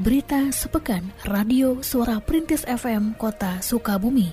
Berita 0.00 0.48
sepekan 0.48 1.04
Radio 1.28 1.84
Suara 1.84 2.24
Perintis 2.24 2.64
FM 2.64 3.12
Kota 3.20 3.60
Sukabumi. 3.60 4.32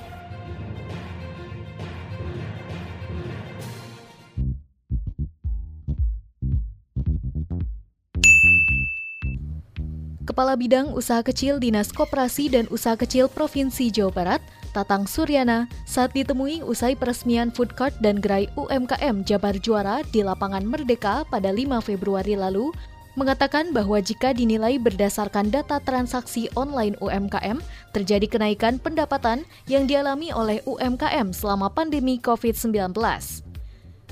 Kepala 10.23 10.55
Bidang 10.55 10.95
Usaha 10.95 11.19
Kecil 11.19 11.59
Dinas 11.59 11.91
Koperasi 11.91 12.47
dan 12.47 12.71
Usaha 12.71 12.95
Kecil 12.95 13.27
Provinsi 13.27 13.91
Jawa 13.91 14.15
Barat, 14.15 14.41
Tatang 14.71 15.03
Suryana, 15.03 15.67
saat 15.83 16.15
ditemui 16.15 16.63
usai 16.63 16.95
peresmian 16.95 17.51
food 17.51 17.75
court 17.75 17.91
dan 17.99 18.23
gerai 18.23 18.47
UMKM 18.55 19.27
Jabar 19.27 19.59
Juara 19.59 19.99
di 20.15 20.23
lapangan 20.23 20.63
Merdeka 20.63 21.27
pada 21.27 21.51
5 21.51 21.83
Februari 21.83 22.39
lalu, 22.39 22.71
mengatakan 23.17 23.73
bahwa 23.73 23.97
jika 23.97 24.31
dinilai 24.31 24.77
berdasarkan 24.77 25.49
data 25.49 25.81
transaksi 25.81 26.47
online 26.53 26.93
UMKM, 27.01 27.57
terjadi 27.91 28.29
kenaikan 28.29 28.77
pendapatan 28.77 29.41
yang 29.65 29.89
dialami 29.89 30.29
oleh 30.29 30.61
UMKM 30.69 31.33
selama 31.33 31.73
pandemi 31.73 32.21
COVID-19. 32.21 32.93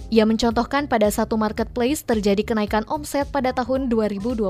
Ia 0.10 0.26
mencontohkan 0.26 0.90
pada 0.90 1.10
satu 1.10 1.38
marketplace 1.38 2.02
terjadi 2.06 2.42
kenaikan 2.42 2.86
omset 2.90 3.30
pada 3.30 3.54
tahun 3.54 3.90
2021, 3.94 4.42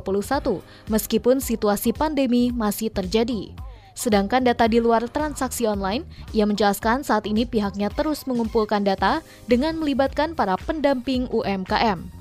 meskipun 0.87 1.43
situasi 1.43 1.91
pandemi 1.91 2.51
masih 2.51 2.91
terjadi. 2.91 3.51
Sedangkan 3.95 4.43
data 4.43 4.67
di 4.67 4.83
luar 4.83 5.07
transaksi 5.07 5.63
online, 5.63 6.03
ia 6.35 6.43
menjelaskan 6.43 7.07
saat 7.07 7.23
ini 7.23 7.47
pihaknya 7.47 7.87
terus 7.87 8.27
mengumpulkan 8.27 8.83
data 8.83 9.23
dengan 9.47 9.79
melibatkan 9.79 10.35
para 10.35 10.59
pendamping 10.59 11.31
UMKM. 11.31 12.14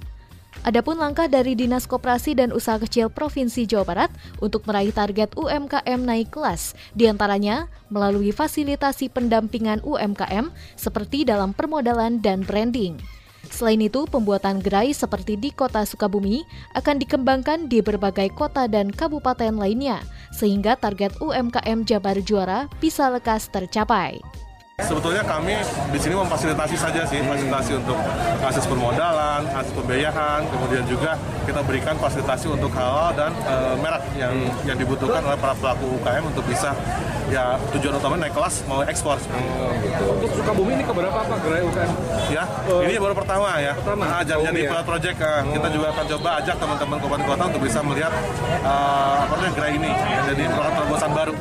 Adapun 0.65 0.97
langkah 0.97 1.29
dari 1.29 1.53
Dinas 1.53 1.85
Koperasi 1.85 2.41
dan 2.41 2.49
Usaha 2.49 2.81
Kecil 2.81 3.13
Provinsi 3.13 3.69
Jawa 3.69 3.85
Barat 3.85 4.11
untuk 4.41 4.65
meraih 4.65 4.97
target 4.97 5.37
UMKM 5.37 6.01
naik 6.01 6.33
kelas, 6.33 6.73
di 6.97 7.05
antaranya 7.05 7.69
melalui 7.93 8.33
fasilitasi 8.33 9.13
pendampingan 9.13 9.85
UMKM 9.85 10.49
seperti 10.73 11.29
dalam 11.29 11.53
permodalan 11.53 12.17
dan 12.25 12.49
branding. 12.49 12.97
Selain 13.53 13.77
itu, 13.77 14.09
pembuatan 14.09 14.57
gerai 14.65 14.97
seperti 14.97 15.37
di 15.37 15.53
kota 15.53 15.85
Sukabumi 15.85 16.49
akan 16.73 16.97
dikembangkan 16.97 17.69
di 17.69 17.85
berbagai 17.85 18.33
kota 18.33 18.65
dan 18.65 18.89
kabupaten 18.89 19.61
lainnya, 19.61 20.01
sehingga 20.33 20.81
target 20.81 21.13
UMKM 21.21 21.85
Jabar 21.85 22.17
Juara 22.25 22.73
bisa 22.81 23.13
lekas 23.13 23.53
tercapai. 23.53 24.44
Sebetulnya 24.75 25.23
kami 25.23 25.55
di 25.95 25.99
sini 26.03 26.19
memfasilitasi 26.19 26.75
saja 26.75 27.07
sih, 27.07 27.23
fasilitasi 27.23 27.79
untuk 27.79 27.95
akses 28.43 28.67
permodalan, 28.67 29.47
akses 29.55 29.71
pembiayaan, 29.71 30.51
kemudian 30.51 30.83
juga 30.91 31.15
kita 31.47 31.63
berikan 31.63 31.95
fasilitasi 31.95 32.51
untuk 32.51 32.75
halal 32.75 33.15
dan 33.15 33.31
e, 33.47 33.55
merek 33.79 34.03
yang 34.19 34.35
yang 34.67 34.75
dibutuhkan 34.75 35.23
oleh 35.23 35.39
para 35.39 35.55
pelaku 35.55 35.95
UKM 36.03 36.27
untuk 36.27 36.43
bisa 36.51 36.75
ya 37.31 37.55
tujuan 37.71 38.03
utama 38.03 38.19
naik 38.19 38.35
kelas 38.35 38.67
mau 38.67 38.83
ekspor. 38.83 39.15
Oh, 39.15 39.71
gitu. 39.79 40.05
Untuk 40.11 40.31
Sukabumi 40.43 40.75
ini 40.75 40.83
keberapa 40.83 41.23
Pak 41.23 41.39
gerai 41.47 41.63
UKM? 41.63 41.91
Ya, 42.35 42.45
uh, 42.67 42.83
ini 42.83 42.99
baru 42.99 43.15
pertama 43.15 43.55
ya. 43.63 43.79
Pertama. 43.79 44.03
Nah, 44.11 44.23
jadi, 44.27 44.43
oh, 44.43 44.45
jadi 44.51 44.63
ya. 44.75 44.83
project 44.83 45.17
uh, 45.23 45.39
oh. 45.39 45.55
kita 45.55 45.69
juga 45.71 45.87
akan 45.95 46.05
coba 46.19 46.29
ajak 46.43 46.57
teman-teman 46.59 46.97
kabupaten 46.99 47.25
kota 47.31 47.43
untuk 47.47 47.63
bisa 47.63 47.79
melihat 47.79 48.13
uh, 48.67 49.23
apa 49.23 49.33
namanya 49.39 49.53
gerai 49.55 49.73
ini. 49.79 49.93
Jadi 50.35 50.43
terobosan 50.51 51.11
baru 51.15 51.33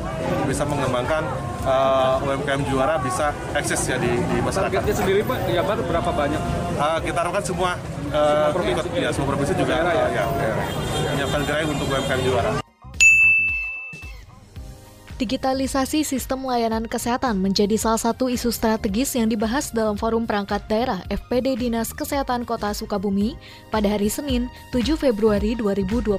bisa 0.46 0.62
mengembangkan 0.62 1.22
uh, 1.64 2.22
UMKM 2.22 2.60
juara 2.68 3.00
bisa 3.00 3.32
eksis 3.56 3.80
ya 3.88 3.96
di, 3.98 4.08
di 4.08 4.36
masyarakat. 4.40 4.72
Targetnya 4.80 4.96
sendiri 4.96 5.20
Pak, 5.24 5.38
di 5.48 5.52
Jabar 5.56 5.76
berapa 5.80 6.10
banyak? 6.12 6.42
Uh, 6.76 6.98
kita 7.02 7.18
harapkan 7.24 7.44
semua, 7.44 7.70
uh, 8.12 8.50
semua 8.50 8.52
provinsi, 8.54 8.72
ikut, 8.72 8.86
ya, 9.00 9.10
semua 9.10 9.28
provinsi 9.34 9.52
juga 9.56 9.70
daerah, 9.76 9.92
ya, 9.92 10.06
ya, 10.12 10.24
ya, 10.24 10.54
menyiapkan 11.12 11.40
gerai 11.48 11.64
untuk 11.66 11.86
UMKM 11.88 12.20
juara. 12.24 12.50
Digitalisasi 15.14 16.02
sistem 16.02 16.42
layanan 16.42 16.90
kesehatan 16.90 17.38
menjadi 17.38 17.78
salah 17.78 18.02
satu 18.02 18.26
isu 18.26 18.50
strategis 18.50 19.14
yang 19.14 19.30
dibahas 19.30 19.70
dalam 19.70 19.94
Forum 19.94 20.26
Perangkat 20.26 20.66
Daerah 20.66 21.06
FPD 21.06 21.54
Dinas 21.54 21.94
Kesehatan 21.94 22.42
Kota 22.42 22.74
Sukabumi 22.74 23.38
pada 23.70 23.86
hari 23.94 24.10
Senin 24.10 24.50
7 24.74 24.98
Februari 24.98 25.54
2022. 25.54 26.18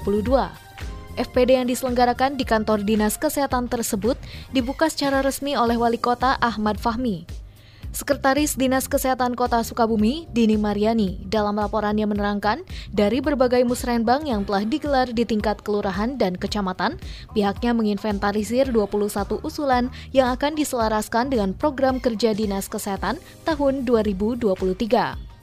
FPD 1.16 1.58
yang 1.60 1.68
diselenggarakan 1.68 2.36
di 2.36 2.44
kantor 2.44 2.84
Dinas 2.84 3.16
Kesehatan 3.16 3.72
tersebut 3.72 4.20
dibuka 4.52 4.92
secara 4.92 5.24
resmi 5.24 5.56
oleh 5.56 5.80
Wali 5.80 6.00
Kota 6.00 6.36
Ahmad 6.44 6.78
Fahmi. 6.78 7.46
Sekretaris 7.96 8.60
Dinas 8.60 8.92
Kesehatan 8.92 9.40
Kota 9.40 9.64
Sukabumi, 9.64 10.28
Dini 10.36 10.60
Mariani, 10.60 11.16
dalam 11.32 11.56
laporannya 11.56 12.04
menerangkan, 12.04 12.68
dari 12.92 13.24
berbagai 13.24 13.64
musrenbang 13.64 14.28
yang 14.28 14.44
telah 14.44 14.68
digelar 14.68 15.08
di 15.16 15.24
tingkat 15.24 15.64
kelurahan 15.64 16.20
dan 16.20 16.36
kecamatan, 16.36 17.00
pihaknya 17.32 17.72
menginventarisir 17.72 18.68
21 18.68 19.40
usulan 19.48 19.88
yang 20.12 20.28
akan 20.36 20.60
diselaraskan 20.60 21.32
dengan 21.32 21.56
program 21.56 22.04
kerja 22.04 22.36
Dinas 22.36 22.68
Kesehatan 22.68 23.16
tahun 23.48 23.88
2023. 23.88 25.35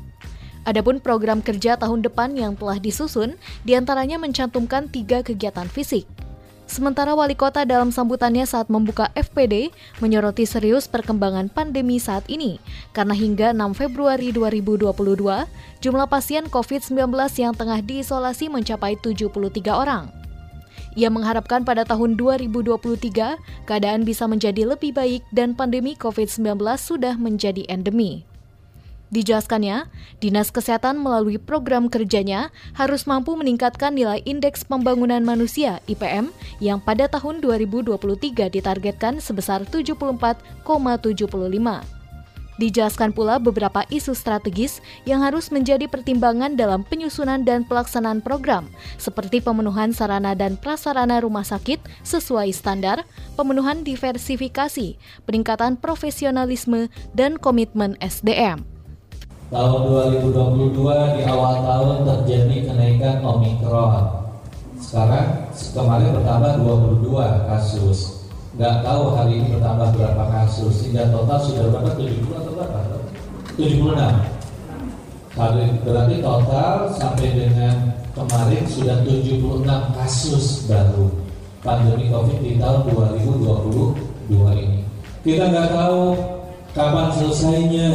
Adapun 0.62 1.02
program 1.02 1.42
kerja 1.42 1.74
tahun 1.74 2.06
depan 2.06 2.38
yang 2.38 2.54
telah 2.54 2.78
disusun, 2.78 3.34
di 3.66 3.74
antaranya 3.74 4.14
mencantumkan 4.18 4.86
tiga 4.86 5.18
kegiatan 5.26 5.66
fisik. 5.66 6.06
Sementara 6.72 7.12
wali 7.12 7.36
kota 7.36 7.68
dalam 7.68 7.92
sambutannya 7.92 8.48
saat 8.48 8.72
membuka 8.72 9.12
FPD 9.12 9.74
menyoroti 10.00 10.48
serius 10.48 10.88
perkembangan 10.88 11.52
pandemi 11.52 12.00
saat 12.00 12.24
ini, 12.32 12.56
karena 12.96 13.12
hingga 13.12 13.52
6 13.52 13.76
Februari 13.76 14.32
2022, 14.32 14.88
jumlah 15.84 16.08
pasien 16.08 16.48
COVID-19 16.48 17.12
yang 17.36 17.52
tengah 17.52 17.84
diisolasi 17.84 18.48
mencapai 18.48 18.96
73 19.04 19.68
orang. 19.68 20.08
Ia 20.96 21.12
mengharapkan 21.12 21.60
pada 21.60 21.84
tahun 21.84 22.16
2023, 22.16 23.36
keadaan 23.68 24.08
bisa 24.08 24.24
menjadi 24.24 24.64
lebih 24.64 24.96
baik 24.96 25.20
dan 25.28 25.52
pandemi 25.52 25.92
COVID-19 25.92 26.56
sudah 26.80 27.20
menjadi 27.20 27.68
endemi. 27.68 28.24
Dijelaskannya, 29.12 29.92
Dinas 30.24 30.48
Kesehatan 30.48 30.96
melalui 30.96 31.36
program 31.36 31.92
kerjanya 31.92 32.48
harus 32.72 33.04
mampu 33.04 33.36
meningkatkan 33.36 33.92
nilai 33.92 34.24
Indeks 34.24 34.64
Pembangunan 34.64 35.20
Manusia 35.20 35.84
IPM 35.84 36.32
yang 36.64 36.80
pada 36.80 37.12
tahun 37.12 37.44
2023 37.44 38.00
ditargetkan 38.48 39.20
sebesar 39.20 39.68
74,75. 39.68 40.64
Dijelaskan 42.56 43.12
pula 43.12 43.36
beberapa 43.36 43.84
isu 43.92 44.16
strategis 44.16 44.80
yang 45.04 45.20
harus 45.20 45.52
menjadi 45.52 45.88
pertimbangan 45.92 46.56
dalam 46.56 46.80
penyusunan 46.80 47.44
dan 47.44 47.68
pelaksanaan 47.68 48.24
program, 48.24 48.68
seperti 48.96 49.44
pemenuhan 49.44 49.92
sarana 49.92 50.32
dan 50.32 50.56
prasarana 50.56 51.20
rumah 51.20 51.44
sakit 51.44 51.84
sesuai 52.00 52.48
standar, 52.56 53.04
pemenuhan 53.36 53.84
diversifikasi, 53.84 54.96
peningkatan 55.28 55.76
profesionalisme, 55.76 56.88
dan 57.12 57.36
komitmen 57.36 57.96
SDM 58.00 58.71
tahun 59.52 59.80
2022 60.24 60.72
di 61.20 61.22
awal 61.28 61.60
tahun 61.60 61.96
terjadi 62.08 62.72
kenaikan 62.72 63.20
Omikron. 63.20 64.24
Sekarang 64.80 65.52
kemarin 65.76 66.16
bertambah 66.16 66.52
22 67.04 67.52
kasus. 67.52 68.24
Nggak 68.56 68.80
tahu 68.80 69.12
hari 69.12 69.44
ini 69.44 69.52
bertambah 69.52 69.92
berapa 69.92 70.24
kasus. 70.32 70.72
Sehingga 70.80 71.12
total 71.12 71.38
sudah 71.44 71.68
berapa? 71.68 71.90
70 72.00 72.32
atau 72.32 72.52
berapa? 72.56 72.78
76. 73.60 74.32
Hari, 75.32 75.64
berarti 75.84 76.14
total 76.20 76.76
sampai 76.92 77.28
dengan 77.32 77.96
kemarin 78.12 78.64
sudah 78.68 79.00
76 79.04 79.64
kasus 79.96 80.68
baru 80.68 81.08
pandemi 81.64 82.12
COVID 82.12 82.38
di 82.40 82.60
tahun 82.60 82.80
2022 82.92 84.60
ini. 84.60 84.80
Kita 85.24 85.44
nggak 85.48 85.72
tahu 85.72 86.00
kapan 86.76 87.08
selesainya, 87.16 87.88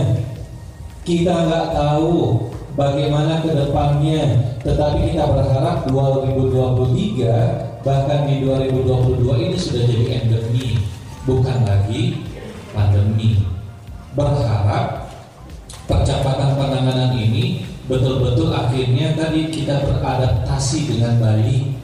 kita 1.07 1.31
nggak 1.47 1.71
tahu 1.71 2.51
bagaimana 2.75 3.39
ke 3.39 3.55
depannya, 3.55 4.51
tetapi 4.59 5.15
kita 5.15 5.23
berharap 5.23 5.87
2023 5.87 7.79
bahkan 7.87 8.27
di 8.27 8.43
2022 8.43 9.23
ini 9.47 9.55
sudah 9.55 9.87
jadi 9.87 10.05
endemi, 10.19 10.75
bukan 11.23 11.63
lagi 11.63 12.27
pandemi. 12.75 13.39
Berharap 14.19 15.07
percepatan 15.87 16.59
penanganan 16.59 17.15
ini 17.15 17.63
betul-betul 17.87 18.51
akhirnya 18.51 19.15
tadi 19.15 19.47
kita 19.47 19.87
beradaptasi 19.87 20.91
dengan 20.91 21.23
baik 21.23 21.76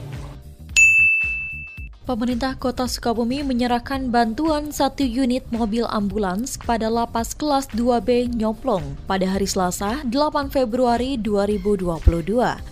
Pemerintah 2.04 2.52
Kota 2.60 2.84
Sukabumi 2.84 3.40
menyerahkan 3.40 4.12
bantuan 4.12 4.68
satu 4.68 5.00
unit 5.00 5.40
mobil 5.48 5.88
ambulans 5.88 6.60
kepada 6.60 6.92
lapas 6.92 7.32
kelas 7.32 7.64
2B 7.72 8.28
Nyoplong 8.28 8.84
pada 9.08 9.24
hari 9.24 9.48
Selasa 9.48 10.04
8 10.12 10.52
Februari 10.52 11.16
2022. 11.16 11.96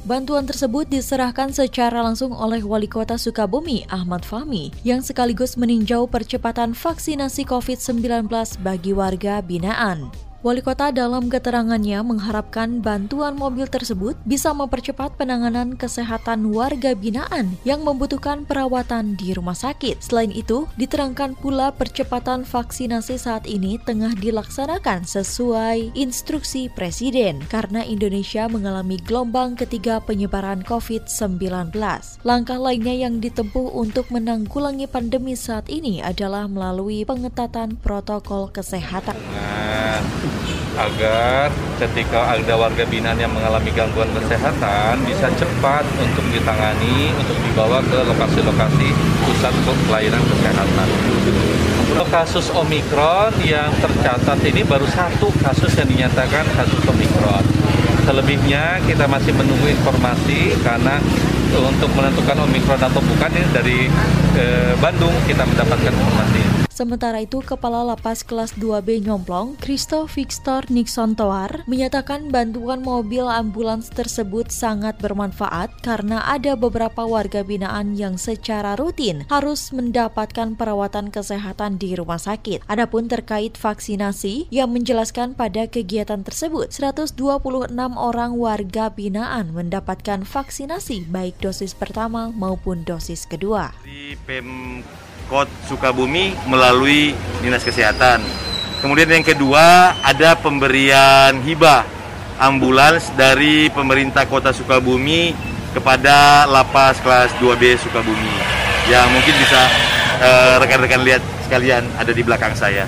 Bantuan 0.05 0.45
tersebut 0.45 0.85
diserahkan 0.85 1.49
secara 1.49 2.05
langsung 2.05 2.37
oleh 2.37 2.61
Wali 2.61 2.85
Kota 2.85 3.17
Sukabumi 3.17 3.89
Ahmad 3.89 4.21
Fahmi 4.21 4.69
yang 4.85 5.01
sekaligus 5.01 5.57
meninjau 5.57 6.05
percepatan 6.05 6.77
vaksinasi 6.77 7.49
COVID-19 7.49 8.29
bagi 8.61 8.93
warga 8.93 9.41
binaan. 9.41 10.13
Wali 10.43 10.59
kota 10.59 10.91
dalam 10.91 11.31
keterangannya 11.31 12.03
mengharapkan 12.03 12.83
bantuan 12.83 13.39
mobil 13.39 13.63
tersebut 13.71 14.19
bisa 14.27 14.51
mempercepat 14.51 15.15
penanganan 15.15 15.79
kesehatan 15.79 16.51
warga 16.51 16.99
binaan 16.99 17.55
yang 17.63 17.87
membutuhkan 17.87 18.43
perawatan 18.43 19.15
di 19.15 19.39
rumah 19.39 19.55
sakit. 19.55 20.03
Selain 20.03 20.35
itu, 20.35 20.67
diterangkan 20.75 21.39
pula 21.39 21.71
percepatan 21.71 22.43
vaksinasi 22.43 23.23
saat 23.23 23.47
ini 23.47 23.79
tengah 23.87 24.19
dilaksanakan 24.19 25.07
sesuai 25.07 25.95
instruksi 25.95 26.67
Presiden 26.75 27.39
karena 27.47 27.87
Indonesia 27.87 28.51
mengalami 28.51 28.99
gelombang 28.99 29.55
ketiga 29.55 30.03
penyebaran 30.03 30.67
COVID-19. 30.67 31.71
Langkah 32.27 32.59
lainnya 32.59 32.99
yang 32.99 33.23
ditempuh 33.23 33.79
untuk 33.79 34.11
menanggulangi 34.11 34.91
pandemi 34.91 35.39
saat 35.39 35.71
ini 35.71 36.03
adalah 36.03 36.51
melalui 36.51 37.07
pengetatan 37.07 37.79
protokol 37.79 38.51
kesehatan. 38.51 39.15
Nah, 39.15 40.32
agar 40.73 41.53
ketika 41.77 42.33
ada 42.33 42.57
warga 42.57 42.85
binaan 42.89 43.19
yang 43.21 43.33
mengalami 43.33 43.69
gangguan 43.77 44.09
kesehatan 44.17 45.05
bisa 45.05 45.29
cepat 45.37 45.85
untuk 46.01 46.25
ditangani 46.33 47.13
untuk 47.13 47.37
dibawa 47.45 47.85
ke 47.85 47.99
lokasi-lokasi 48.09 48.89
pusat 49.29 49.53
pelayanan 49.89 50.23
kesehatan. 50.25 50.89
Untuk 51.93 52.09
kasus 52.09 52.49
Omikron 52.57 53.37
yang 53.45 53.69
tercatat 53.85 54.41
ini 54.49 54.65
baru 54.65 54.89
satu 54.89 55.29
kasus 55.45 55.77
yang 55.77 55.89
dinyatakan 55.93 56.49
kasus 56.57 56.81
Omikron. 56.89 57.45
Selebihnya 58.09 58.81
kita 58.89 59.05
masih 59.05 59.37
menunggu 59.37 59.69
informasi 59.69 60.57
karena 60.65 60.97
untuk 61.53 61.93
menentukan 61.93 62.49
Omikron 62.49 62.81
atau 62.81 63.01
bukan 63.05 63.31
ini 63.37 63.49
dari 63.53 63.79
eh, 64.41 64.73
Bandung 64.81 65.13
kita 65.29 65.45
mendapatkan 65.45 65.93
informasi. 65.93 66.62
Sementara 66.73 67.21
itu, 67.21 67.45
Kepala 67.45 67.85
Lapas 67.85 68.25
Kelas 68.25 68.57
2B 68.57 69.05
Nyomplong, 69.05 69.61
Kristo 69.61 70.09
Victor 70.09 70.65
Nixon 70.73 71.13
Toar, 71.13 71.69
menyatakan 71.69 72.33
bantuan 72.33 72.81
mobil 72.81 73.29
ambulans 73.29 73.93
tersebut 73.93 74.49
sangat 74.49 74.97
bermanfaat 74.97 75.69
karena 75.85 76.25
ada 76.25 76.57
beberapa 76.57 77.05
warga 77.05 77.45
binaan 77.45 77.93
yang 77.93 78.17
secara 78.17 78.73
rutin 78.81 79.29
harus 79.29 79.69
mendapatkan 79.77 80.57
perawatan 80.57 81.13
kesehatan 81.13 81.77
di 81.77 81.93
rumah 81.93 82.17
sakit. 82.17 82.65
Adapun 82.73 83.05
terkait 83.05 83.53
vaksinasi, 83.61 84.49
yang 84.49 84.73
menjelaskan 84.73 85.37
pada 85.37 85.69
kegiatan 85.69 86.25
tersebut, 86.25 86.73
126 86.73 87.21
orang 88.01 88.33
warga 88.41 88.89
binaan 88.89 89.53
mendapatkan 89.53 90.25
vaksinasi 90.25 91.05
baik 91.13 91.37
dosis 91.45 91.77
pertama 91.77 92.33
maupun 92.33 92.81
dosis 92.89 93.29
kedua. 93.29 93.77
Di 93.85 94.17
PEM 94.25 94.81
Pemkot 95.33 95.49
Sukabumi 95.65 96.37
melalui 96.45 97.17
Dinas 97.41 97.65
Kesehatan. 97.65 98.21
Kemudian 98.85 99.09
yang 99.09 99.25
kedua 99.25 99.97
ada 100.05 100.37
pemberian 100.37 101.41
hibah 101.41 101.89
ambulans 102.37 103.09
dari 103.17 103.73
pemerintah 103.73 104.29
Kota 104.29 104.53
Sukabumi 104.53 105.33
kepada 105.73 106.45
lapas 106.45 107.01
kelas 107.01 107.33
2B 107.41 107.81
Sukabumi. 107.81 108.29
Yang 108.93 109.09
mungkin 109.09 109.35
bisa 109.41 109.61
eh, 110.21 110.55
rekan-rekan 110.61 111.01
uh, 111.01 111.07
lihat 111.09 111.25
sekalian 111.49 111.89
ada 111.97 112.13
di 112.13 112.21
belakang 112.21 112.53
saya. 112.53 112.85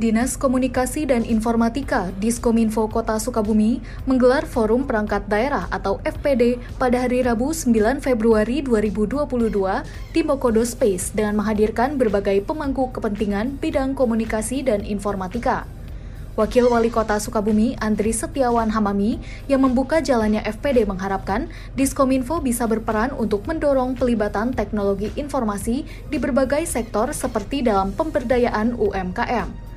Dinas 0.00 0.40
Komunikasi 0.40 1.04
dan 1.04 1.28
Informatika 1.28 2.08
Diskominfo 2.16 2.88
Kota 2.88 3.20
Sukabumi 3.20 3.84
menggelar 4.08 4.48
Forum 4.48 4.88
Perangkat 4.88 5.28
Daerah 5.28 5.68
atau 5.68 6.00
FPD 6.08 6.56
pada 6.80 7.04
hari 7.04 7.20
Rabu 7.20 7.52
9 7.52 8.00
Februari 8.00 8.64
2022 8.64 9.28
di 10.16 10.20
Mokodo 10.24 10.64
Space 10.64 11.12
dengan 11.12 11.36
menghadirkan 11.36 12.00
berbagai 12.00 12.40
pemangku 12.48 12.88
kepentingan 12.96 13.60
bidang 13.60 13.92
komunikasi 13.92 14.64
dan 14.64 14.88
informatika. 14.88 15.68
Wakil 16.32 16.72
Wali 16.72 16.88
Kota 16.88 17.20
Sukabumi, 17.20 17.76
Andri 17.76 18.16
Setiawan 18.16 18.72
Hamami, 18.72 19.20
yang 19.52 19.60
membuka 19.60 20.00
jalannya 20.00 20.40
FPD 20.48 20.88
mengharapkan 20.88 21.52
Diskominfo 21.76 22.40
bisa 22.40 22.64
berperan 22.64 23.12
untuk 23.20 23.44
mendorong 23.44 24.00
pelibatan 24.00 24.56
teknologi 24.56 25.12
informasi 25.20 25.84
di 26.08 26.16
berbagai 26.16 26.64
sektor 26.64 27.12
seperti 27.12 27.60
dalam 27.60 27.92
pemberdayaan 27.92 28.80
UMKM. 28.80 29.68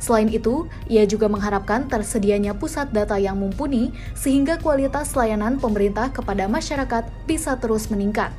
Selain 0.00 0.26
itu, 0.32 0.64
ia 0.88 1.04
juga 1.04 1.28
mengharapkan 1.28 1.84
tersedianya 1.86 2.56
pusat 2.56 2.88
data 2.90 3.20
yang 3.20 3.36
mumpuni 3.36 3.92
sehingga 4.16 4.56
kualitas 4.56 5.12
layanan 5.12 5.60
pemerintah 5.60 6.08
kepada 6.08 6.48
masyarakat 6.48 7.04
bisa 7.28 7.54
terus 7.60 7.92
meningkat. 7.92 8.32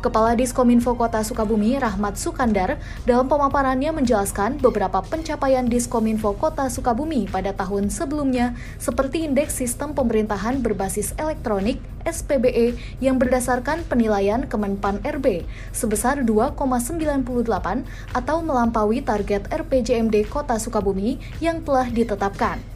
Kepala 0.00 0.32
Diskominfo 0.32 0.96
Kota 0.96 1.20
Sukabumi, 1.20 1.76
Rahmat 1.76 2.16
Sukandar, 2.16 2.80
dalam 3.04 3.28
pemaparannya 3.28 3.92
menjelaskan 3.92 4.56
beberapa 4.56 5.04
pencapaian 5.04 5.68
Diskominfo 5.68 6.32
Kota 6.40 6.72
Sukabumi 6.72 7.28
pada 7.28 7.52
tahun 7.52 7.92
sebelumnya, 7.92 8.56
seperti 8.80 9.28
Indeks 9.28 9.60
Sistem 9.60 9.92
Pemerintahan 9.92 10.64
Berbasis 10.64 11.12
Elektronik 11.20 11.84
SPBE 12.08 12.80
yang 13.04 13.20
berdasarkan 13.20 13.84
penilaian 13.84 14.48
Kemenpan 14.48 15.04
RB 15.04 15.44
sebesar 15.76 16.24
2,98 16.24 17.84
atau 18.16 18.40
melampaui 18.40 19.04
target 19.04 19.52
RPJMD 19.52 20.24
Kota 20.32 20.56
Sukabumi 20.56 21.20
yang 21.44 21.60
telah 21.60 21.92
ditetapkan. 21.92 22.69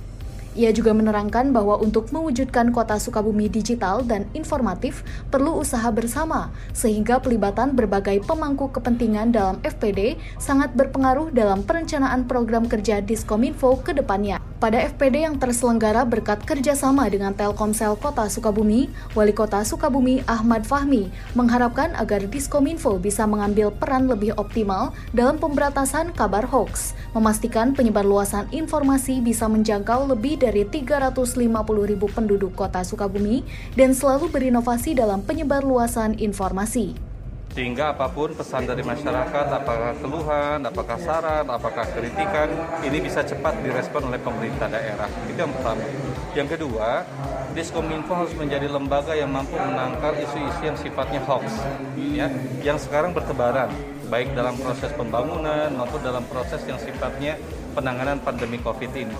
Ia 0.55 0.71
juga 0.71 0.95
menerangkan 0.95 1.51
bahwa 1.51 1.83
untuk 1.83 2.15
mewujudkan 2.15 2.71
kota 2.71 2.95
Sukabumi 2.95 3.51
digital 3.51 4.07
dan 4.07 4.31
informatif 4.39 5.03
perlu 5.27 5.59
usaha 5.59 5.91
bersama, 5.91 6.55
sehingga 6.71 7.19
pelibatan 7.19 7.75
berbagai 7.75 8.23
pemangku 8.23 8.71
kepentingan 8.71 9.35
dalam 9.35 9.59
FPD 9.67 10.15
sangat 10.39 10.71
berpengaruh 10.79 11.35
dalam 11.35 11.67
perencanaan 11.67 12.31
program 12.31 12.71
kerja 12.71 13.03
Diskominfo 13.03 13.83
ke 13.83 13.91
depannya. 13.99 14.39
Pada 14.63 14.81
FPD 14.81 15.29
yang 15.29 15.37
terselenggara 15.37 16.07
berkat 16.09 16.41
kerjasama 16.47 17.05
dengan 17.11 17.37
Telkomsel 17.37 18.01
Kota 18.01 18.31
Sukabumi, 18.31 18.89
Wali 19.13 19.35
Kota 19.35 19.61
Sukabumi 19.61 20.25
Ahmad 20.25 20.65
Fahmi 20.65 21.11
mengharapkan 21.37 21.93
agar 21.99 22.25
Diskominfo 22.25 22.97
bisa 22.97 23.29
mengambil 23.29 23.69
peran 23.75 24.09
lebih 24.09 24.33
optimal 24.41 24.95
dalam 25.13 25.37
pemberantasan 25.37 26.17
kabar 26.17 26.49
hoax, 26.49 26.97
memastikan 27.13 27.77
penyebar 27.77 28.09
luasan 28.09 28.49
informasi 28.57 29.21
bisa 29.21 29.51
menjangkau 29.51 30.09
lebih 30.09 30.41
dari 30.45 30.69
350 30.69 31.41
ribu 31.89 32.07
penduduk 32.13 32.53
Kota 32.53 32.85
Sukabumi 32.85 33.41
dan 33.73 33.97
selalu 33.97 34.29
berinovasi 34.29 34.93
dalam 34.93 35.25
penyebar 35.25 35.65
luasan 35.65 36.21
informasi 36.21 37.15
sehingga 37.55 37.95
apa 37.95 38.11
pun 38.11 38.35
pesan 38.35 38.67
dari 38.67 38.83
masyarakat, 38.83 39.47
apakah 39.47 39.95
keluhan, 40.03 40.59
apakah 40.67 40.99
saran, 40.99 41.47
apakah 41.47 41.87
kritikan, 41.87 42.51
ini 42.83 42.99
bisa 42.99 43.23
cepat 43.23 43.55
direspon 43.63 44.11
oleh 44.11 44.19
pemerintah 44.19 44.67
daerah. 44.67 45.07
Itu 45.31 45.39
yang 45.39 45.55
pertama. 45.55 45.87
Yang 46.35 46.49
kedua, 46.59 47.07
Diskominfo 47.55 48.11
harus 48.11 48.35
menjadi 48.35 48.67
lembaga 48.67 49.15
yang 49.15 49.31
mampu 49.31 49.55
menangkal 49.55 50.19
isu-isu 50.19 50.67
yang 50.67 50.75
sifatnya 50.75 51.23
hoax, 51.23 51.47
ya, 51.95 52.27
yang 52.67 52.75
sekarang 52.75 53.15
bertebaran, 53.15 53.71
baik 54.11 54.35
dalam 54.35 54.59
proses 54.59 54.91
pembangunan 54.99 55.71
maupun 55.79 56.03
dalam 56.03 56.27
proses 56.27 56.59
yang 56.67 56.83
sifatnya 56.83 57.39
penanganan 57.75 58.23
pandemi 58.23 58.63
COVID 58.63 58.93
ini. 58.95 59.17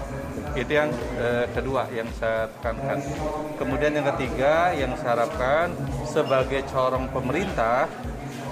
Itu 0.55 0.71
yang 0.71 0.95
eh, 1.19 1.51
kedua 1.51 1.91
yang 1.91 2.07
saya 2.15 2.47
tekankan. 2.59 3.03
Kemudian 3.59 3.99
yang 3.99 4.07
ketiga 4.15 4.71
yang 4.73 4.95
saya 4.95 5.19
harapkan 5.19 5.75
sebagai 6.07 6.63
corong 6.71 7.11
pemerintah 7.11 7.91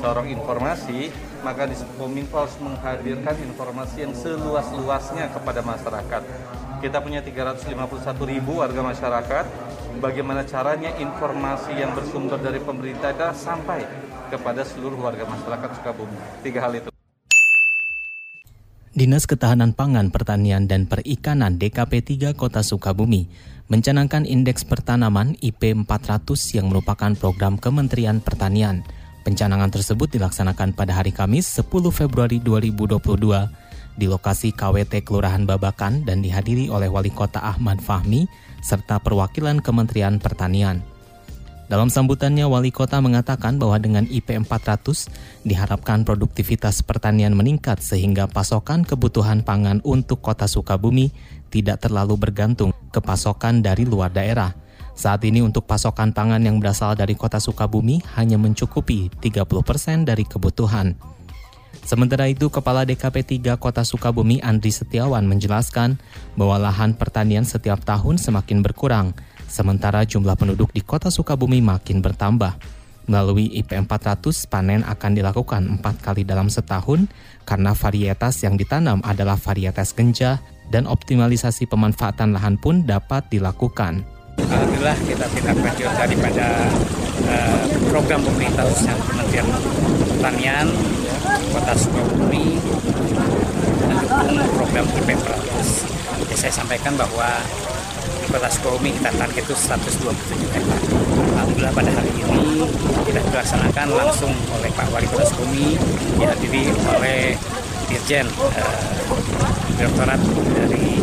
seorang 0.03 0.35
informasi, 0.35 1.15
maka 1.47 1.71
di 1.71 1.79
Kominfo 1.95 2.43
harus 2.43 2.59
menghadirkan 2.59 3.39
informasi 3.39 4.03
yang 4.03 4.13
seluas-luasnya 4.19 5.31
kepada 5.31 5.63
masyarakat. 5.63 6.23
Kita 6.83 6.99
punya 6.99 7.23
351 7.23 7.79
ribu 8.27 8.59
warga 8.59 8.83
masyarakat, 8.83 9.45
bagaimana 10.03 10.43
caranya 10.43 10.91
informasi 10.99 11.79
yang 11.79 11.95
bersumber 11.95 12.43
dari 12.43 12.59
pemerintah 12.59 13.15
itu 13.15 13.23
sampai 13.39 13.87
kepada 14.35 14.67
seluruh 14.67 14.99
warga 14.99 15.23
masyarakat 15.23 15.71
Sukabumi. 15.79 16.19
Tiga 16.43 16.67
hal 16.67 16.75
itu. 16.83 16.92
Dinas 18.93 19.25
Ketahanan 19.25 19.73
Pangan, 19.73 20.13
Pertanian, 20.13 20.69
dan 20.69 20.85
Perikanan 20.85 21.57
DKP 21.57 22.05
3 22.05 22.37
Kota 22.37 22.61
Sukabumi 22.61 23.25
mencanangkan 23.73 24.29
Indeks 24.29 24.69
Pertanaman 24.69 25.33
IP 25.41 25.73
400 25.73 26.29
yang 26.53 26.69
merupakan 26.69 27.09
program 27.17 27.57
Kementerian 27.57 28.21
Pertanian. 28.21 28.85
Pencanangan 29.25 29.73
tersebut 29.73 30.13
dilaksanakan 30.13 30.77
pada 30.77 30.93
hari 30.93 31.09
Kamis 31.09 31.49
10 31.57 31.73
Februari 31.89 32.37
2022 32.45 33.01
di 33.97 34.05
lokasi 34.13 34.53
KWT 34.53 35.09
Kelurahan 35.09 35.49
Babakan 35.49 36.05
dan 36.05 36.21
dihadiri 36.21 36.69
oleh 36.69 36.93
Wali 36.93 37.17
Kota 37.17 37.41
Ahmad 37.41 37.81
Fahmi 37.81 38.29
serta 38.61 39.01
perwakilan 39.01 39.65
Kementerian 39.65 40.21
Pertanian. 40.21 40.92
Dalam 41.73 41.89
sambutannya, 41.89 42.45
Wali 42.45 42.69
Kota 42.69 43.01
mengatakan 43.01 43.57
bahwa 43.57 43.81
dengan 43.81 44.05
IP 44.05 44.37
400 44.37 45.09
diharapkan 45.41 46.05
produktivitas 46.05 46.85
pertanian 46.85 47.33
meningkat 47.33 47.81
sehingga 47.81 48.29
pasokan 48.29 48.85
kebutuhan 48.85 49.41
pangan 49.41 49.81
untuk 49.81 50.21
kota 50.21 50.45
Sukabumi 50.45 51.17
tidak 51.49 51.81
terlalu 51.81 52.21
bergantung 52.21 52.77
ke 52.93 53.01
pasokan 53.01 53.65
dari 53.65 53.89
luar 53.89 54.13
daerah. 54.13 54.53
Saat 54.93 55.25
ini 55.25 55.41
untuk 55.41 55.65
pasokan 55.65 56.13
pangan 56.13 56.45
yang 56.45 56.61
berasal 56.61 56.93
dari 56.93 57.17
kota 57.17 57.41
Sukabumi 57.41 58.05
hanya 58.21 58.37
mencukupi 58.37 59.09
30% 59.25 60.05
dari 60.05 60.29
kebutuhan. 60.29 60.93
Sementara 61.89 62.29
itu, 62.29 62.53
Kepala 62.53 62.85
DKP 62.85 63.41
3 63.41 63.57
Kota 63.57 63.81
Sukabumi 63.81 64.45
Andri 64.45 64.77
Setiawan 64.77 65.25
menjelaskan 65.25 65.97
bahwa 66.37 66.69
lahan 66.69 66.93
pertanian 66.93 67.49
setiap 67.49 67.81
tahun 67.81 68.21
semakin 68.21 68.61
berkurang, 68.61 69.17
sementara 69.53 70.09
jumlah 70.09 70.33
penduduk 70.33 70.73
di 70.73 70.81
Kota 70.81 71.13
Sukabumi 71.13 71.61
makin 71.61 72.01
bertambah. 72.01 72.57
Melalui 73.05 73.51
IP 73.53 73.77
400, 73.77 74.49
panen 74.49 74.81
akan 74.87 75.13
dilakukan 75.13 75.61
empat 75.77 76.01
kali 76.01 76.25
dalam 76.25 76.49
setahun 76.49 77.05
karena 77.45 77.77
varietas 77.77 78.41
yang 78.41 78.57
ditanam 78.57 79.05
adalah 79.05 79.37
varietas 79.37 79.93
genjah 79.93 80.41
dan 80.73 80.89
optimalisasi 80.89 81.69
pemanfaatan 81.69 82.33
lahan 82.33 82.57
pun 82.57 82.87
dapat 82.87 83.29
dilakukan. 83.29 84.07
Alhamdulillah 84.41 84.97
kita 85.05 85.27
tidak 85.37 85.55
lanjut 85.61 85.93
daripada 85.99 86.47
uh, 87.29 87.65
program 87.93 88.25
pemerintah 88.25 88.65
khususnya 88.65 88.97
Kementerian 89.05 89.47
Pertanian 90.09 90.67
Kota 91.53 91.75
Sukabumi 91.77 92.57
mendukung 93.91 94.33
program 94.57 94.85
IP 94.89 95.11
400. 95.13 96.33
Ya, 96.33 96.37
saya 96.39 96.53
sampaikan 96.55 96.97
bahwa 96.97 97.45
Kota 98.33 98.49
Sukabumi 98.49 98.91
kita 98.97 99.11
target 99.13 99.45
itu 99.45 99.55
127 99.55 100.57
hektar. 100.57 100.81
Alhamdulillah 101.37 101.75
pada 101.77 101.91
hari 101.93 102.11
ini 102.17 102.65
kita 103.05 103.21
dilaksanakan 103.21 103.87
langsung 103.93 104.33
oleh 104.57 104.71
Pak 104.73 104.89
Wali 104.89 105.07
Kota 105.11 105.29
Sukabumi 105.29 105.77
dihadiri 106.17 106.73
oleh 106.97 107.37
Dirjen 107.93 108.27
eh, 108.27 108.77
Direktorat 109.77 110.21
dari 110.57 110.97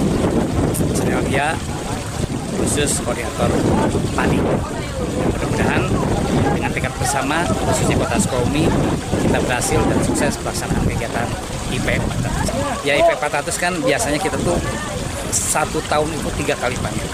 Senalia 0.98 1.54
khusus 2.58 2.98
koordinator 3.06 3.52
PANI. 4.18 4.40
Mudah-mudahan 4.40 5.84
dengan 6.58 6.72
tekad 6.74 6.94
bersama 6.98 7.46
khususnya 7.46 7.96
Kota 8.02 8.18
Sukabumi 8.18 8.66
kita 9.22 9.38
berhasil 9.46 9.80
dan 9.86 10.00
sukses 10.02 10.34
pelaksanaan 10.42 10.84
kegiatan 10.90 11.28
IP 11.70 11.88
400. 11.88 12.88
Ya 12.88 12.98
IP 12.98 13.10
400 13.16 13.54
kan 13.62 13.74
biasanya 13.86 14.18
kita 14.18 14.36
tuh 14.42 14.58
satu 15.32 15.80
tahun 15.86 16.10
itu 16.14 16.30
tiga 16.44 16.56
kali 16.58 16.76
panen. 16.82 17.08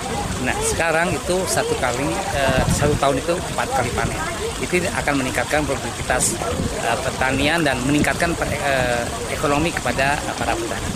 Nah 0.43 0.55
sekarang 0.63 1.11
itu 1.11 1.35
satu 1.47 1.75
kali 1.79 2.07
eh, 2.11 2.63
satu 2.71 2.95
tahun 2.97 3.19
itu 3.19 3.33
empat 3.35 3.67
kali 3.75 3.91
panen. 3.95 4.19
Itu 4.63 4.79
akan 4.87 5.13
meningkatkan 5.19 5.67
produktivitas 5.67 6.39
eh, 6.83 6.97
pertanian 7.03 7.61
dan 7.63 7.79
meningkatkan 7.83 8.31
eh, 8.51 9.03
ekonomi 9.31 9.71
kepada 9.71 10.17
para 10.39 10.53
petani. 10.55 10.89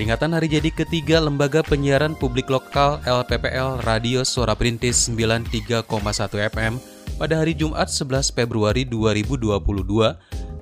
Peringatan 0.00 0.32
hari 0.32 0.48
jadi 0.48 0.70
ketiga 0.72 1.20
Lembaga 1.20 1.60
Penyiaran 1.60 2.16
Publik 2.16 2.48
Lokal 2.48 3.04
LPPL 3.04 3.84
Radio 3.84 4.24
Suara 4.24 4.56
Perintis 4.56 5.12
93,1 5.12 5.84
FM 6.56 6.80
pada 7.20 7.36
hari 7.36 7.52
Jumat 7.52 7.92
11 7.92 8.32
Februari 8.32 8.88
2022 8.88 9.60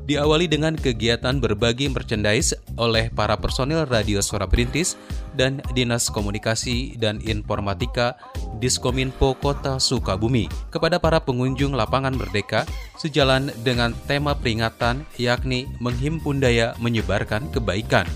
diawali 0.09 0.49
dengan 0.49 0.73
kegiatan 0.73 1.37
berbagi 1.37 1.93
merchandise 1.93 2.57
oleh 2.81 3.13
para 3.13 3.37
personil 3.37 3.85
Radio 3.85 4.25
Suara 4.25 4.49
Perintis 4.49 4.97
dan 5.37 5.61
Dinas 5.77 6.09
Komunikasi 6.09 6.97
dan 6.97 7.21
Informatika 7.29 8.17
Diskominfo 8.57 9.37
Kota 9.37 9.77
Sukabumi 9.77 10.49
kepada 10.73 10.97
para 10.97 11.21
pengunjung 11.21 11.77
lapangan 11.77 12.17
Merdeka 12.17 12.65
sejalan 12.97 13.53
dengan 13.61 13.93
tema 14.09 14.33
peringatan 14.33 15.05
yakni 15.21 15.69
menghimpun 15.77 16.41
daya 16.41 16.73
menyebarkan 16.81 17.53
kebaikan. 17.53 18.09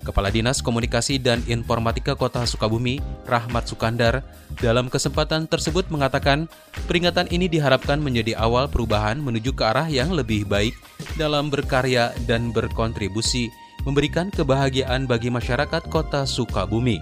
Kepala 0.00 0.32
Dinas 0.32 0.64
Komunikasi 0.64 1.20
dan 1.20 1.44
Informatika 1.44 2.16
Kota 2.16 2.40
Sukabumi, 2.48 3.04
Rahmat 3.28 3.68
Sukandar, 3.68 4.24
dalam 4.64 4.88
kesempatan 4.88 5.44
tersebut 5.44 5.92
mengatakan 5.92 6.48
peringatan 6.88 7.28
ini 7.28 7.52
diharapkan 7.52 8.00
menjadi 8.00 8.40
awal 8.40 8.64
perubahan 8.64 9.20
menuju 9.20 9.52
ke 9.52 9.60
arah 9.60 9.86
yang 9.92 10.08
lebih 10.16 10.48
baik 10.48 10.72
dalam 11.20 11.52
berkarya 11.52 12.16
dan 12.24 12.48
berkontribusi 12.48 13.52
memberikan 13.84 14.32
kebahagiaan 14.32 15.04
bagi 15.04 15.28
masyarakat 15.28 15.84
Kota 15.92 16.24
Sukabumi. 16.24 16.96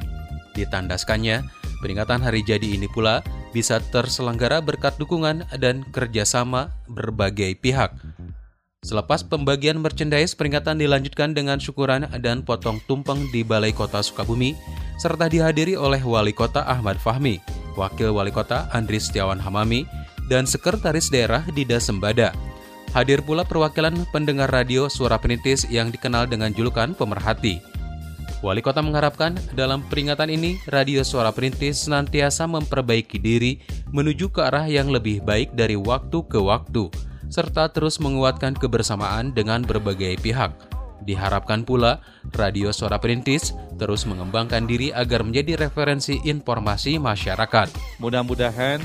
Ditandaskannya, 0.58 1.46
peringatan 1.78 2.18
hari 2.18 2.42
jadi 2.42 2.74
ini 2.74 2.90
pula 2.90 3.22
bisa 3.54 3.78
terselenggara 3.78 4.58
berkat 4.58 4.98
dukungan 4.98 5.46
dan 5.62 5.86
kerjasama 5.94 6.74
berbagai 6.90 7.54
pihak. 7.62 7.94
Selepas 8.86 9.26
pembagian 9.26 9.82
merchandise, 9.82 10.38
peringatan 10.38 10.78
dilanjutkan 10.78 11.34
dengan 11.34 11.58
syukuran 11.58 12.06
dan 12.22 12.46
potong 12.46 12.78
tumpeng 12.86 13.26
di 13.34 13.42
Balai 13.42 13.74
Kota 13.74 13.98
Sukabumi, 13.98 14.54
serta 15.02 15.26
dihadiri 15.26 15.74
oleh 15.74 15.98
Wali 15.98 16.30
Kota 16.30 16.62
Ahmad 16.62 16.94
Fahmi, 16.94 17.42
Wakil 17.74 18.14
Wali 18.14 18.30
Kota 18.30 18.70
Andri 18.70 19.02
Setiawan 19.02 19.42
Hamami, 19.42 19.82
dan 20.30 20.46
Sekretaris 20.46 21.10
Daerah 21.10 21.42
Dida 21.50 21.82
Sembada. 21.82 22.30
Hadir 22.94 23.18
pula 23.20 23.42
perwakilan 23.42 23.98
pendengar 24.14 24.46
radio 24.46 24.86
Suara 24.86 25.18
Penitis 25.18 25.66
yang 25.66 25.90
dikenal 25.90 26.30
dengan 26.30 26.54
julukan 26.54 26.94
pemerhati. 26.94 27.58
Wali 28.46 28.62
Kota 28.62 28.78
mengharapkan 28.78 29.34
dalam 29.58 29.82
peringatan 29.90 30.30
ini, 30.30 30.62
Radio 30.70 31.02
Suara 31.02 31.34
Perintis 31.34 31.82
senantiasa 31.82 32.46
memperbaiki 32.46 33.18
diri 33.18 33.58
menuju 33.90 34.30
ke 34.30 34.38
arah 34.46 34.70
yang 34.70 34.94
lebih 34.94 35.26
baik 35.26 35.58
dari 35.58 35.74
waktu 35.74 36.22
ke 36.30 36.38
waktu, 36.38 36.86
serta 37.28 37.68
terus 37.72 38.00
menguatkan 38.00 38.56
kebersamaan 38.56 39.32
dengan 39.32 39.64
berbagai 39.64 40.16
pihak. 40.20 40.52
Diharapkan 41.04 41.62
pula, 41.62 42.02
Radio 42.34 42.74
Suara 42.74 42.98
Perintis 42.98 43.54
terus 43.78 44.04
mengembangkan 44.04 44.66
diri 44.66 44.90
agar 44.90 45.22
menjadi 45.22 45.68
referensi 45.68 46.18
informasi 46.26 46.98
masyarakat. 46.98 48.00
Mudah-mudahan 48.02 48.82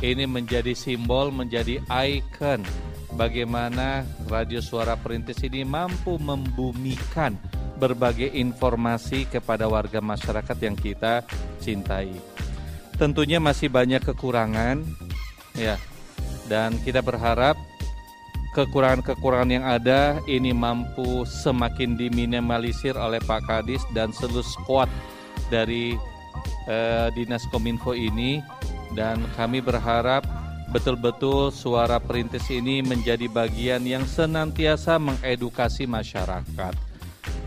ini 0.00 0.24
menjadi 0.24 0.72
simbol, 0.78 1.34
menjadi 1.34 1.82
ikon 1.90 2.62
bagaimana 3.18 4.06
Radio 4.30 4.62
Suara 4.62 4.94
Perintis 4.94 5.42
ini 5.42 5.66
mampu 5.66 6.16
membumikan 6.16 7.34
berbagai 7.78 8.30
informasi 8.34 9.26
kepada 9.26 9.66
warga 9.66 9.98
masyarakat 10.02 10.56
yang 10.62 10.76
kita 10.78 11.26
cintai. 11.62 12.10
Tentunya 12.98 13.38
masih 13.38 13.70
banyak 13.70 14.02
kekurangan, 14.02 14.82
ya, 15.54 15.78
dan 16.50 16.74
kita 16.82 16.98
berharap 16.98 17.54
kekurangan-kekurangan 18.58 19.54
yang 19.54 19.62
ada 19.62 20.18
ini 20.26 20.50
mampu 20.50 21.22
semakin 21.22 21.94
diminimalisir 21.94 22.98
oleh 22.98 23.22
Pak 23.22 23.46
Kadis 23.46 23.86
dan 23.94 24.10
seluruh 24.10 24.42
squad 24.42 24.90
dari 25.46 25.94
eh, 26.66 27.06
Dinas 27.14 27.46
Kominfo 27.54 27.94
ini. 27.94 28.42
Dan 28.98 29.22
kami 29.38 29.62
berharap 29.62 30.26
betul-betul 30.74 31.54
suara 31.54 32.02
perintis 32.02 32.50
ini 32.50 32.82
menjadi 32.82 33.30
bagian 33.30 33.86
yang 33.86 34.02
senantiasa 34.02 34.98
mengedukasi 34.98 35.86
masyarakat. 35.86 36.74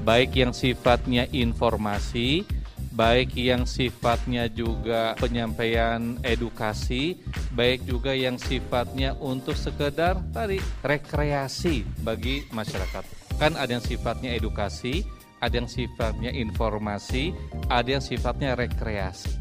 Baik 0.07 0.31
yang 0.37 0.55
sifatnya 0.55 1.27
informasi 1.35 2.47
baik 2.91 3.39
yang 3.39 3.63
sifatnya 3.63 4.51
juga 4.51 5.15
penyampaian 5.15 6.19
edukasi, 6.21 7.19
baik 7.55 7.87
juga 7.87 8.11
yang 8.11 8.35
sifatnya 8.35 9.15
untuk 9.17 9.55
sekedar 9.55 10.19
tadi 10.35 10.59
rekreasi 10.83 11.87
bagi 12.03 12.43
masyarakat. 12.51 13.03
Kan 13.39 13.55
ada 13.55 13.79
yang 13.79 13.83
sifatnya 13.83 14.35
edukasi, 14.35 15.07
ada 15.41 15.57
yang 15.57 15.71
sifatnya 15.71 16.29
informasi, 16.35 17.33
ada 17.71 17.97
yang 17.97 18.03
sifatnya 18.03 18.53
rekreasi. 18.53 19.39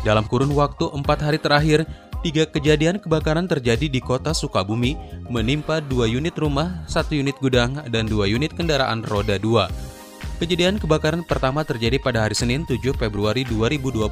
Dalam 0.00 0.24
kurun 0.24 0.56
waktu 0.56 0.88
empat 0.90 1.20
hari 1.20 1.36
terakhir, 1.36 1.84
tiga 2.24 2.48
kejadian 2.48 2.96
kebakaran 2.96 3.44
terjadi 3.44 3.84
di 3.86 4.00
kota 4.00 4.32
Sukabumi, 4.32 4.96
menimpa 5.28 5.84
dua 5.84 6.08
unit 6.08 6.32
rumah, 6.40 6.82
satu 6.88 7.12
unit 7.12 7.36
gudang, 7.36 7.84
dan 7.92 8.08
dua 8.08 8.24
unit 8.24 8.50
kendaraan 8.56 9.04
roda 9.04 9.36
dua. 9.36 9.68
Kejadian 10.40 10.80
kebakaran 10.80 11.20
pertama 11.20 11.60
terjadi 11.68 12.00
pada 12.00 12.24
hari 12.24 12.32
Senin 12.32 12.64
7 12.64 12.80
Februari 12.96 13.44
2022 13.44 14.08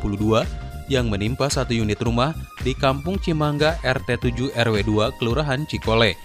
yang 0.92 1.08
menimpa 1.08 1.48
satu 1.48 1.72
unit 1.72 1.96
rumah 2.04 2.36
di 2.60 2.76
Kampung 2.76 3.16
Cimangga 3.16 3.80
RT 3.80 4.28
7 4.36 4.52
RW 4.52 4.76
2 4.84 5.16
Kelurahan 5.16 5.64
Cikole. 5.64 6.20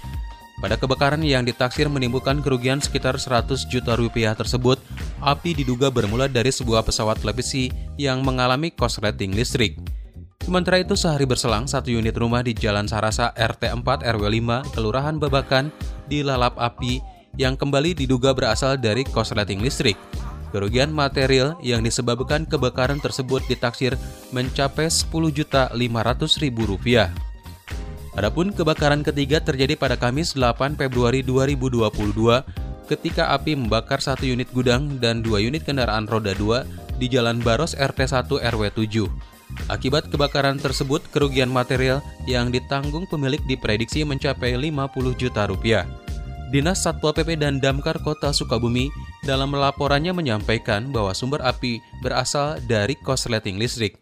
Pada 0.60 0.76
kebakaran 0.76 1.24
yang 1.24 1.48
ditaksir 1.48 1.88
menimbulkan 1.88 2.44
kerugian 2.44 2.84
sekitar 2.84 3.16
100 3.16 3.64
juta 3.72 3.96
rupiah 3.96 4.36
tersebut, 4.36 4.76
api 5.24 5.56
diduga 5.56 5.88
bermula 5.88 6.28
dari 6.28 6.52
sebuah 6.52 6.84
pesawat 6.84 7.24
televisi 7.24 7.72
yang 7.96 8.28
mengalami 8.28 8.76
korsleting 8.76 9.32
listrik. 9.32 9.80
Sementara 10.44 10.84
itu 10.84 11.00
sehari 11.00 11.24
berselang, 11.24 11.64
satu 11.64 11.88
unit 11.88 12.20
rumah 12.20 12.44
di 12.44 12.52
Jalan 12.52 12.92
Sarasa 12.92 13.32
RT 13.40 13.72
4 13.72 14.04
RW 14.04 14.26
5 14.44 14.76
Kelurahan 14.76 15.16
Babakan 15.16 15.72
dilalap 16.12 16.60
api 16.60 17.13
yang 17.34 17.58
kembali 17.58 17.98
diduga 17.98 18.30
berasal 18.30 18.78
dari 18.78 19.02
korsleting 19.02 19.58
listrik. 19.58 19.98
Kerugian 20.54 20.94
material 20.94 21.58
yang 21.66 21.82
disebabkan 21.82 22.46
kebakaran 22.46 23.02
tersebut 23.02 23.42
ditaksir 23.50 23.98
mencapai 24.30 24.86
10 24.86 25.10
juta 25.34 25.74
500 25.74 26.44
ribu 26.46 26.70
rupiah. 26.70 27.10
Adapun 28.14 28.54
kebakaran 28.54 29.02
ketiga 29.02 29.42
terjadi 29.42 29.74
pada 29.74 29.98
Kamis 29.98 30.38
8 30.38 30.78
Februari 30.78 31.26
2022 31.26 31.90
ketika 32.86 33.34
api 33.34 33.58
membakar 33.58 33.98
satu 33.98 34.30
unit 34.30 34.46
gudang 34.54 35.02
dan 35.02 35.26
dua 35.26 35.42
unit 35.42 35.66
kendaraan 35.66 36.06
roda 36.06 36.38
2 36.38 37.02
di 37.02 37.10
Jalan 37.10 37.42
Baros 37.42 37.74
RT 37.74 38.14
1 38.14 38.30
RW 38.30 38.64
7. 38.78 39.10
Akibat 39.74 40.14
kebakaran 40.14 40.62
tersebut, 40.62 41.02
kerugian 41.10 41.50
material 41.50 42.06
yang 42.30 42.54
ditanggung 42.54 43.10
pemilik 43.10 43.42
diprediksi 43.50 44.06
mencapai 44.06 44.54
50 44.54 45.18
juta 45.18 45.50
rupiah. 45.50 46.03
Dinas 46.54 46.86
Satpol 46.86 47.18
PP 47.18 47.42
dan 47.42 47.58
Damkar 47.58 47.98
Kota 47.98 48.30
Sukabumi 48.30 48.94
dalam 49.26 49.58
laporannya 49.58 50.14
menyampaikan 50.14 50.94
bahwa 50.94 51.10
sumber 51.18 51.42
api 51.42 51.82
berasal 52.06 52.62
dari 52.70 52.94
korsleting 52.94 53.58
listrik. 53.58 53.98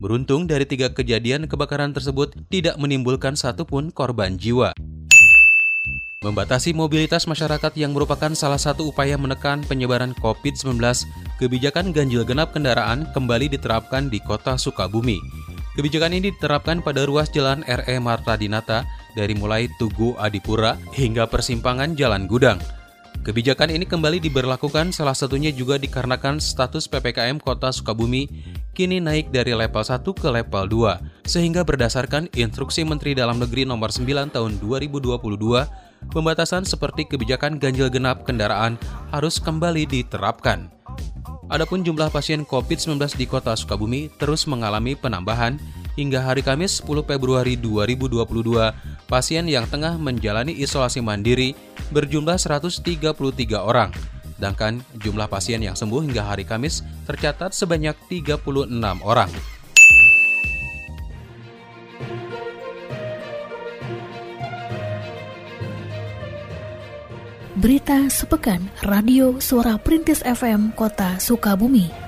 Beruntung 0.00 0.48
dari 0.48 0.64
tiga 0.64 0.88
kejadian 0.88 1.44
kebakaran 1.44 1.92
tersebut 1.92 2.32
tidak 2.48 2.80
menimbulkan 2.80 3.36
satupun 3.36 3.92
korban 3.92 4.40
jiwa. 4.40 4.72
Membatasi 6.24 6.72
mobilitas 6.72 7.28
masyarakat 7.28 7.76
yang 7.76 7.92
merupakan 7.92 8.32
salah 8.32 8.56
satu 8.56 8.88
upaya 8.88 9.20
menekan 9.20 9.60
penyebaran 9.68 10.16
COVID-19, 10.24 10.80
kebijakan 11.36 11.92
ganjil 11.92 12.24
genap 12.24 12.56
kendaraan 12.56 13.12
kembali 13.12 13.52
diterapkan 13.52 14.08
di 14.08 14.24
kota 14.24 14.56
Sukabumi. 14.56 15.20
Kebijakan 15.76 16.16
ini 16.16 16.32
diterapkan 16.32 16.80
pada 16.80 17.04
ruas 17.04 17.28
jalan 17.28 17.60
RE 17.68 18.00
Marta 18.00 18.40
Dinata 18.40 18.88
dari 19.14 19.32
mulai 19.38 19.70
Tugu 19.80 20.18
Adipura 20.18 20.76
hingga 20.92 21.24
persimpangan 21.30 21.94
Jalan 21.94 22.26
Gudang. 22.26 22.58
Kebijakan 23.24 23.72
ini 23.72 23.88
kembali 23.88 24.20
diberlakukan 24.20 24.92
salah 24.92 25.16
satunya 25.16 25.48
juga 25.48 25.80
dikarenakan 25.80 26.42
status 26.42 26.84
PPKM 26.90 27.40
Kota 27.40 27.72
Sukabumi 27.72 28.28
kini 28.76 29.00
naik 29.00 29.32
dari 29.32 29.56
level 29.56 29.80
1 29.80 30.04
ke 30.04 30.28
level 30.28 30.64
2, 30.68 31.24
sehingga 31.24 31.64
berdasarkan 31.64 32.28
Instruksi 32.36 32.84
Menteri 32.84 33.16
Dalam 33.16 33.40
Negeri 33.40 33.64
Nomor 33.64 33.88
9 33.88 34.28
Tahun 34.28 34.52
2022 34.60 35.24
pembatasan 36.12 36.68
seperti 36.68 37.08
kebijakan 37.08 37.56
ganjil 37.56 37.88
genap 37.88 38.28
kendaraan 38.28 38.76
harus 39.08 39.40
kembali 39.40 39.88
diterapkan. 39.88 40.68
Adapun 41.48 41.80
jumlah 41.80 42.12
pasien 42.12 42.44
COVID-19 42.44 42.98
di 43.16 43.24
kota 43.24 43.56
Sukabumi 43.56 44.12
terus 44.20 44.44
mengalami 44.44 44.96
penambahan 44.96 45.60
hingga 45.94 46.20
hari 46.20 46.42
Kamis 46.42 46.82
10 46.82 47.06
Februari 47.06 47.54
2022, 47.54 48.26
pasien 49.14 49.46
yang 49.46 49.70
tengah 49.70 49.94
menjalani 49.94 50.50
isolasi 50.58 50.98
mandiri 50.98 51.54
berjumlah 51.94 52.34
133 52.34 53.14
orang. 53.62 53.94
Sedangkan 54.34 54.82
jumlah 54.98 55.30
pasien 55.30 55.62
yang 55.62 55.78
sembuh 55.78 56.02
hingga 56.02 56.26
hari 56.26 56.42
Kamis 56.42 56.82
tercatat 57.06 57.54
sebanyak 57.54 57.94
36 58.10 58.42
orang. 59.06 59.30
Berita 67.54 68.10
sepekan 68.10 68.66
Radio 68.82 69.38
Suara 69.38 69.78
Perintis 69.78 70.26
FM 70.26 70.74
Kota 70.74 71.22
Sukabumi. 71.22 72.03